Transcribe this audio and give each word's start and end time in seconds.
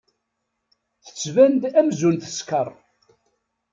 Tettban-d 1.05 1.63
amzun 1.79 2.15
teskeṛ. 2.23 2.67